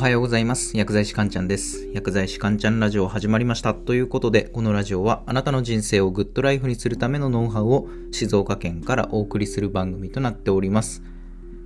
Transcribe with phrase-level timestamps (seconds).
[0.00, 0.78] おはようございます。
[0.78, 1.86] 薬剤師かんちゃんです。
[1.92, 3.74] 薬剤師かんちゃんラジオ始まりました。
[3.74, 11.02] ということで、このラジオはあなたの人生をグッドライフにするためのノウハウを静岡県からお送りする番組となっております。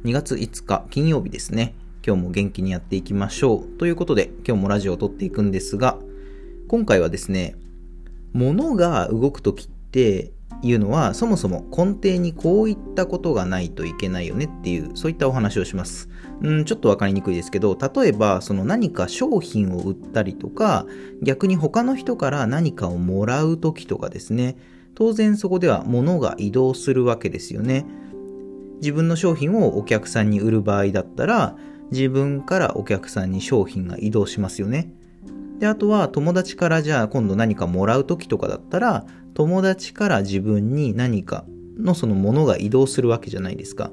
[0.03, 1.77] 2月5日金曜日ですね。
[2.05, 3.79] 今日も元気にやっていきましょう。
[3.79, 5.97] ということで、今日もラジオを撮っていくんですが、
[6.67, 7.55] 今回はですね、
[8.33, 16.09] 物が動くときっていうのはそもそも根底にこういったことがないといけないよねっていうそういったお話をします
[16.45, 20.87] うんちょっと分かりにくいですけど例えばその何か商品を売ったりとか
[21.23, 24.57] 逆に他の人から何かをもらう時とかですね。
[24.95, 27.85] 当然そこでは物が移動するわけですよね。
[28.77, 31.57] 自分の商品をお客さんに売る場合だったら
[31.91, 34.93] 自分からお客さんに商品が移動しますよね。
[35.59, 41.47] であとは友達からじゃあ今度何かもらう時とかだったら友達から自分に何か
[41.79, 43.91] のそのものが移動するわけじゃないですか。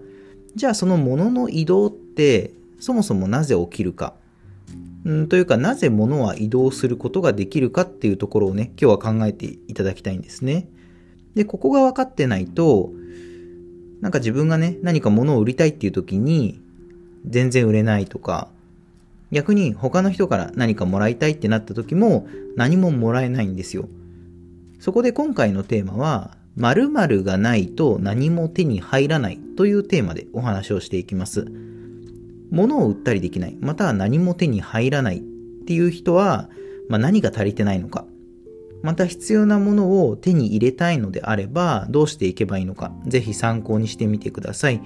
[0.55, 2.01] じゃあそのものの移動って
[2.79, 4.13] そもそもなぜ起きるか
[5.05, 10.67] うんというかなぜ物は移動することができるかっていうところをね今日は考えていただきたいんですね
[11.35, 12.91] でここが分かってないと
[14.01, 16.62] なんか自分がね何か物を売りたいっていう時に
[17.26, 18.49] 全然売れないとか
[19.32, 23.87] 逆に他の人から何かもらいたいってなった時も何ももらえないんですよ。
[24.79, 31.70] そこで今回のテーマは〇〇がないと何も手に入らないというテーマでお話をしていきます。
[32.52, 35.21] 物を売ったりできない、または何も手に入らないっ
[35.66, 36.49] ていう人は、
[36.90, 38.05] まあ、何が足りてないのか、
[38.84, 44.82] また必要なものを手に入れたいのであればどうしていけばいいのか、ぜひ参考にしてみてください。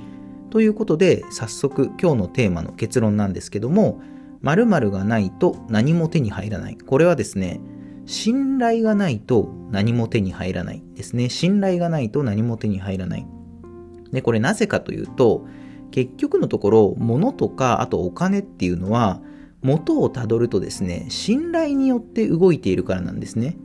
[0.52, 4.02] ということで早速今日のテーマの結論なんですけども、
[4.42, 6.78] 〇〇がないと何も手に入らない。
[6.78, 7.60] これはですね、
[8.06, 11.30] 信頼がないと何も手に入らないですね。
[11.30, 13.26] 信頼がないと何も手に入らない。
[14.12, 15.46] で、これなぜかというと、
[15.91, 19.22] 結局のところ、物とか、あとお金っていうのは、
[19.62, 23.57] 元をたどるとですね、信頼によって動いているからなんですね。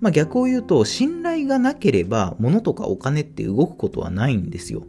[0.00, 4.84] まあ逆を言うと、信頼がなければ、物とかお金って動くことはないんですよ。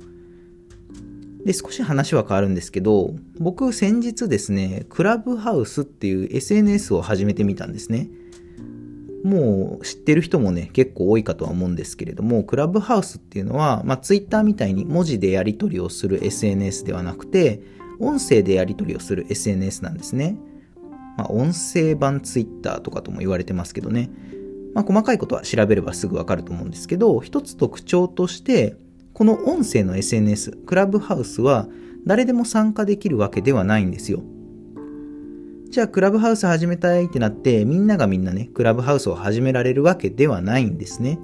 [1.46, 8.10] で、少し話は変わるんですけど、僕先日ですね、クラブハウスっていう SNS を始めてみたんですね。
[9.24, 17.62] もう知ってる人もね、結構多いかとは思うんですけれども、クラブハウスっていうのは、まあ Twitter みたいに文字でやり取りをする SNS ではなくて、
[18.00, 20.38] 音声でやり取りをする SNS なんですね。
[21.18, 24.10] まあ音声版 Twitter とかとも言われてますけどね。
[24.74, 28.76] まあ細かいことは調べればすぐわかると思うんですけど、一つ特徴として、
[29.14, 31.68] この音声の SNS、クラブハウスは
[32.08, 34.24] 誰でも参加できるわけではないんですよ。
[35.72, 41.18] じゃあクラブハウス始めたいってなってみんながみんなね、クラブハウスを始められるわけではないんですね。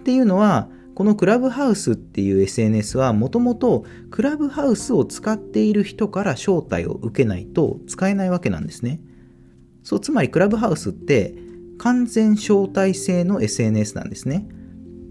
[0.00, 9.00] っていうのは、このクラブハウスっていう SNS はもともとクラブハウスを使っている人から招待を受けないと使えないわけなんですね。
[9.82, 11.34] そう、つまりクラブハウスって
[11.76, 14.48] 完全招待制の SNS なんですね。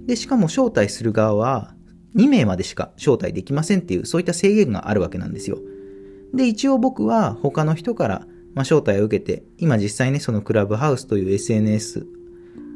[0.08, 1.76] で、しかも招待する側は
[2.16, 5.60] 2名までしか招待できませんっていうそういった制限があるわけなんですよ。
[6.34, 12.06] で、一応僕は他の人から、まあ、招待を受けて、今実際ね、そのクラブハウスという SNS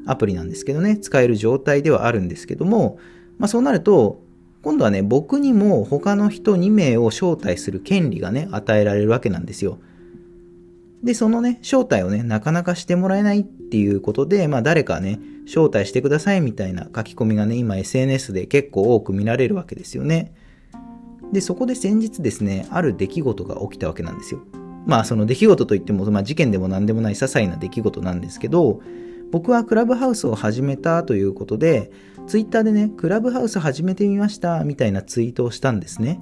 [0.05, 2.97] アプリなんですけどね、使える状態ではあるんですけども、
[3.37, 4.23] まあ、そうなると、
[4.63, 9.79] 今度はね、僕にも他の人2名を招待する権利がね、与えられるわけなんですよ。
[11.03, 20.33] で、そのね、招待をね、なかなかしてもらえないっていうことで、まあ誰かね、招待してくださいみたいな書き込みがね、今 SNS で結構多く見られるわけですよね。
[21.31, 24.41] で、そこで先日ですね、ある出来事が起きたわけなんですよ。
[24.87, 28.81] まあその出来事といっても、まあ事件でも何でもない些細な出来事なんですけど、
[29.31, 31.91] 僕はクラブハウスを始めたということで、
[32.25, 36.21] ツイッターでね、クラブハウス始めてみましたみたいなツイートをしたんですね。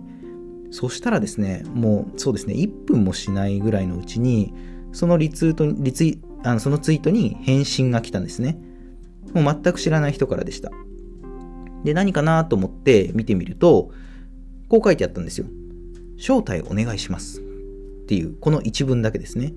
[0.71, 4.51] そしたらですね、もうそうですね、1分もしないぐらいのうちに、
[4.91, 8.57] そのリツイートリツイあのそのツイートに返信が来たんですね。
[9.33, 10.71] もう全く知らない人からでした。
[11.83, 13.91] で、何かなと思って見てみると、
[14.69, 15.45] こう書いてあったんですよ。
[16.17, 17.44] 招待お願いします。
[18.05, 19.51] っていう、この一文だけですね。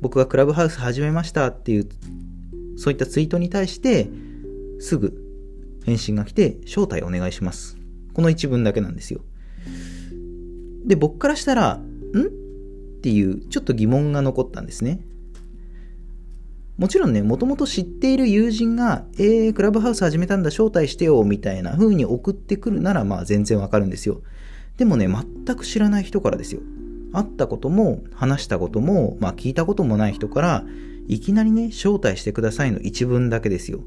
[0.00, 1.88] 僕がクラブハウス始めましたっていう、
[2.76, 4.08] そういったツイートに対して、
[4.80, 5.16] すぐ
[5.84, 7.78] 返信が来て、招待お願いします。
[8.14, 9.20] この一文だけなんですよ。
[10.84, 11.78] で、僕からしたら、ん？
[11.78, 15.00] っていう、ちょっと疑問が残ったんですね。
[16.76, 24.20] もちろんね、もともと知っている友人が、えー、クラブハウス始めたんだ、招待してよ、みたいな風に送ってくるなら、まあ全然わかるんですよ。
[24.76, 26.60] でもね、全く知らない人からですよ。
[27.12, 30.64] 会ったことも、話したことも、まあ聞いたこともない人から、
[31.08, 33.80] いきなりね、招待してくださいの一文だけですよ。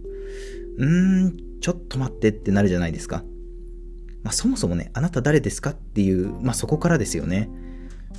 [0.77, 3.23] うーん、ちょっと待ってってなるじゃないですか。
[4.23, 7.49] まあそもそもね、あなた誰ですかっていう、まあそこからですよね。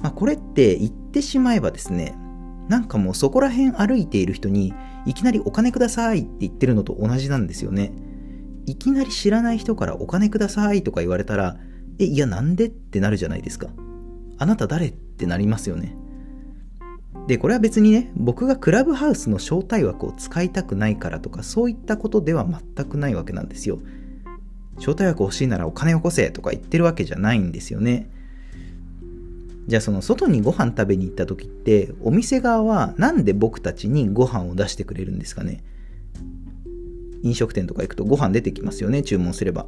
[0.02, 2.16] まあ、これって言ってしまえばですね、
[2.68, 4.72] なんかもうそこら辺歩いている人に
[5.06, 7.92] いきなりお金くださいって言ってるのと同じなんですよね。
[8.66, 11.56] いきなり知らない人からお金くださいとか言われたら、
[11.98, 13.68] え、いやなんでってなるじゃないですか。
[14.40, 14.88] あなた誰？
[14.88, 15.94] ってなりますよね。
[17.28, 23.78] で、これは別にね、僕がクラブハウスの招待枠を使いたくないからとか、そういったことでは全くないわけなんですよ。
[24.78, 28.10] 招待枠欲しいならお金をこせとか言ってるわけじゃないんですよね。
[29.66, 35.62] じゃあその外にご飯食べに行った時ってお店側はなんで僕たちにご飯を出してくれるんですかね
[37.22, 39.66] 飲食店とか行くとご飯出てきますよね注文すれば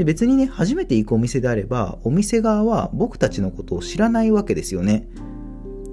[0.00, 5.06] で別にね初めて行くお店であればお店側は僕たちのことを知らないわけですよね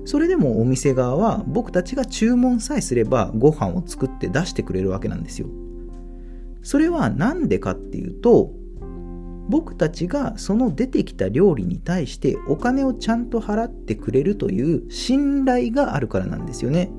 [0.06, 5.50] それでもお店側は僕たちが注文さえすればご飯を作って出してくれるわけなんですよ
[6.64, 8.54] それは何でかっていうと
[9.50, 16.90] 僕たちがその出てきた料理に対してお金をちゃんと払ってくれるという信頼があるからなんですよね。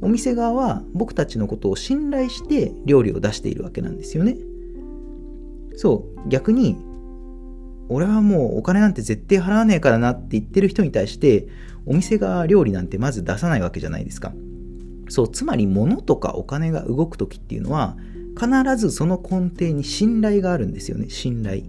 [0.00, 4.38] お店側は僕たちのことを信頼して料理を出しているわけなんですよね。
[5.78, 6.76] そう、逆に、
[7.88, 11.48] 俺はもうお金なんて絶対払わねえからなって言ってる人に対して、
[11.86, 14.32] お店が料理なんてまず出さないわけじゃないですか。
[15.08, 17.96] そう、つまり物とかお金が動く時っていうのは、
[18.38, 21.62] 必ずその根底に信頼があるんですよね信頼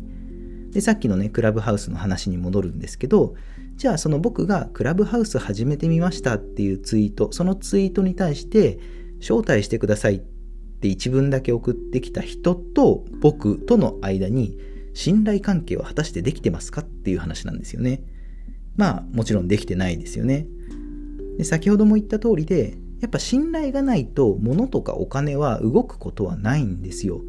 [0.69, 3.33] でさっきのねクラブハウスの話に戻るんですけど
[3.75, 8.77] じゃあその僕がクラブハウス始めてみましたっていうツイートそのツイートに対して
[9.19, 10.38] 招待してくださいって
[10.87, 14.57] 一文だけ送ってきた人と僕との間に
[14.93, 18.01] 信頼関係は果たしてできてますかっていう話なんですよね
[18.75, 20.47] まあもちろんできてないですよね
[21.37, 27.21] で先ほども言った通りでやっぱ信頼がないと物とかお金は動くことはないんですよ。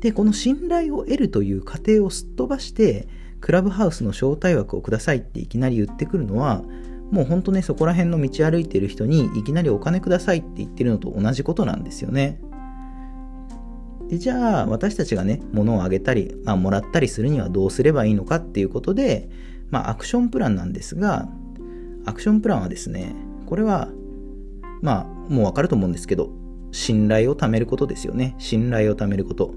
[0.00, 3.06] で、この信頼を得るという過程をすっ飛ばして、
[3.40, 6.62] クラブハウスの招待枠をくださいっていきなり言ってくるのは、
[7.12, 12.40] もうほんとね、そこら辺の道歩いてる人にいきなりお金くださいって言ってるのと同じことなんですよね。
[14.12, 19.30] でじゃあ、私たちがね、物をあげたり、まあ、もらったりするにはどうすればいいのかっていうことで、
[19.70, 21.28] まあ、アクションプランなんですが、
[22.04, 23.14] アクションプランはですね、
[23.46, 23.88] これは
[24.82, 26.30] まあ、もうわかると思うんですけど、
[26.72, 28.34] 信頼を貯めることですよね。
[28.38, 29.54] 信頼を貯めること。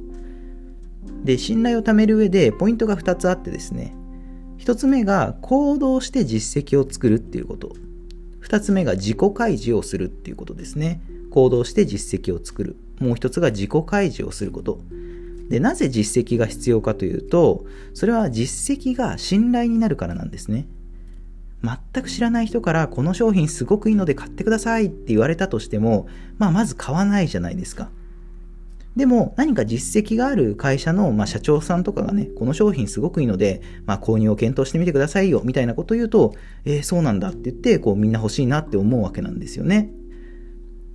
[1.25, 3.93] で、信頼を貯める上で、ポイントが2つあってですね。
[4.59, 7.75] 1つ目が、行動して実績を作るっていうこと。
[8.43, 11.01] 2つ目が、自己開示をするっていうことですね。
[11.31, 12.77] 行動して実績を作る。
[12.99, 14.79] もう1つが、自己開示をすること。
[15.49, 20.67] で、なぜ実績が必要かというと、それは実績が信頼になるからなんですね。
[21.63, 26.07] 全く知らない人からこの商品すごくいいので買ってくださいって言われたとしても、
[26.37, 27.89] まあ、まず買わないじゃないですか。
[28.95, 36.33] でも何か実績がある会社の、まあ、社長さんとかがね、この商品すごくいいので、まあ、購入を検討してみてくださいよみたいなことを言うと、
[36.63, 39.91] えー、そうなんだって言って、こうみんな欲しいなって思うわけなんですよね。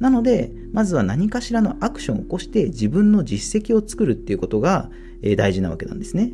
[0.00, 4.91] なので、まずは何かしらのアクションを起こして自分の実績を作るっていうことが、
[5.37, 6.32] 大事なわけなんですね。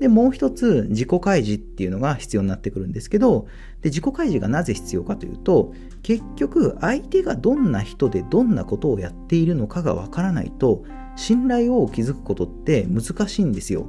[0.00, 3.48] で、もう一つ、自己開示っていうのが必要になってくるんですけど、
[3.82, 10.84] で、自己開示がなぜ必要かというと、結局、相手がどんな人でどんなことをやっているのかがわからないと、
[11.16, 13.86] 信頼を築くことって難しいんですよ。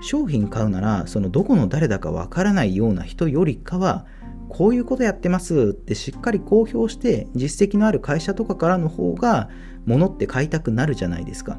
[0.00, 4.06] 商品買うなら、そのどこの誰だかわからないような人よりかは、
[4.48, 9.48] こういうことやってますってしっかり公表して実績のある会社とかからの方が
[9.86, 11.58] 物って買いたくなるじゃないですか。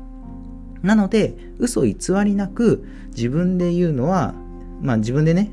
[0.81, 4.35] なので、嘘偽りなく自分で言うのは、
[4.81, 5.51] まあ自分でね、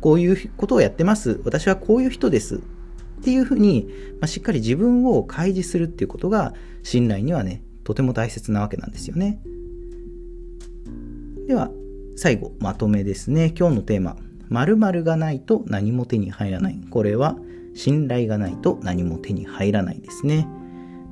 [0.00, 1.40] こういうことをやってます。
[1.44, 2.56] 私はこういう人です。
[2.56, 3.88] っていうふうに、
[4.20, 9.40] まあ、しっかり自分を開示するっていうことが信頼にはね、とても大切なわけなんですよね。
[11.46, 11.70] では、
[12.16, 13.52] 最後、まとめですね。
[13.58, 14.16] 今日のテーマ。
[14.50, 16.78] 〇〇がないと何も手に入らない。
[16.90, 17.36] これは、
[17.72, 20.48] 信頼がないと何も手に入らないですね。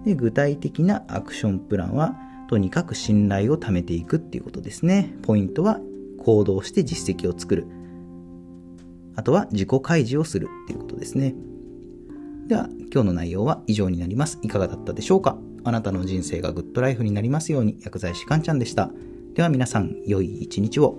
[0.04, 2.16] で具体的なアクションプランは、
[2.49, 5.14] とにかく信頼を貯めていくっていうことですね。
[5.23, 5.80] ポイントは
[6.18, 7.66] 行動して実績を作る。
[9.14, 11.35] あとは自己開示をするっていうことですね。
[12.47, 14.38] では、今日の内容は以上になります。
[14.42, 15.38] いかがだったでしょうか？
[15.64, 18.90] あなたの人生がグッドライフになりますように、薬剤師かんちゃんでした。
[19.35, 20.99] では皆さん、良い一日を。